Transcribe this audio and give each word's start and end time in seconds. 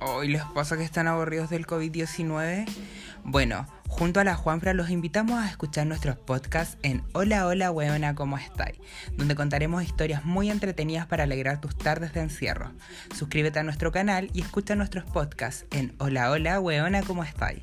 Hoy 0.00 0.28
les 0.28 0.44
pasa 0.44 0.76
que 0.76 0.84
están 0.84 1.08
aburridos 1.08 1.48
del 1.48 1.66
COVID-19. 1.66 2.66
Bueno, 3.24 3.66
junto 3.88 4.20
a 4.20 4.24
la 4.24 4.34
Juanfra 4.34 4.74
los 4.74 4.90
invitamos 4.90 5.42
a 5.42 5.48
escuchar 5.48 5.86
nuestros 5.86 6.16
podcasts 6.16 6.76
en 6.82 7.02
Hola 7.14 7.46
Hola 7.46 7.70
Weona, 7.70 8.14
¿cómo 8.14 8.36
estáis? 8.36 8.78
Donde 9.16 9.34
contaremos 9.34 9.82
historias 9.82 10.24
muy 10.24 10.50
entretenidas 10.50 11.06
para 11.06 11.24
alegrar 11.24 11.62
tus 11.62 11.76
tardes 11.76 12.12
de 12.12 12.20
encierro. 12.20 12.72
Suscríbete 13.14 13.58
a 13.58 13.62
nuestro 13.62 13.90
canal 13.90 14.28
y 14.34 14.42
escucha 14.42 14.74
nuestros 14.74 15.04
podcasts 15.04 15.64
en 15.70 15.94
Hola 15.98 16.30
Hola 16.30 16.60
Weona, 16.60 17.02
¿cómo 17.02 17.24
estáis? 17.24 17.62